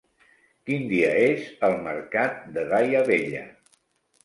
[0.69, 3.47] Quin dia és el mercat de Daia Vella?